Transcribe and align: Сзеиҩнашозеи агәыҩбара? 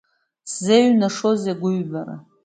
Сзеиҩнашозеи 0.51 1.51
агәыҩбара? 1.55 2.15